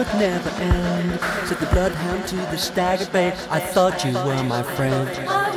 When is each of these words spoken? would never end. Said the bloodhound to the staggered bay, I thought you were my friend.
would 0.00 0.14
never 0.14 0.48
end. 0.62 1.20
Said 1.46 1.58
the 1.58 1.66
bloodhound 1.66 2.26
to 2.26 2.36
the 2.36 2.56
staggered 2.56 3.12
bay, 3.12 3.34
I 3.50 3.60
thought 3.60 4.02
you 4.02 4.14
were 4.14 4.42
my 4.44 4.62
friend. 4.62 5.49